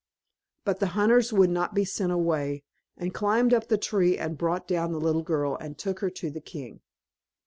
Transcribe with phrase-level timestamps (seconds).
[0.65, 2.63] But the hunters would not be sent away,
[2.97, 6.31] and climbed up the tree and brought down the little girl and took her to
[6.31, 6.81] the king.